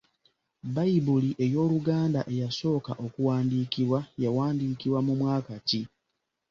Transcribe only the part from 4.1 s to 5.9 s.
yawandiikibwa mu mwaka ki?